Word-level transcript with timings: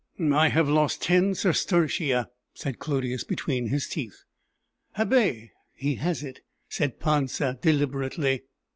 "I 0.33 0.47
have 0.47 0.67
lost 0.67 1.03
ten 1.03 1.35
sestertia," 1.35 2.25
said 2.55 2.79
Clodius, 2.79 3.23
between 3.23 3.67
his 3.67 3.87
teeth. 3.87 4.23
"Habet!" 4.93 5.51
(He 5.75 5.93
has 5.97 6.23
it) 6.23 6.39
said 6.67 6.99
Pansa 6.99 7.59
deliberately. 7.61 8.41